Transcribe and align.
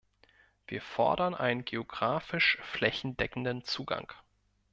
Wir 0.65 0.81
fordern 0.81 1.35
einen 1.35 1.63
geografisch 1.63 2.57
flächendeckenden 2.63 3.63
Zugang. 3.63 4.11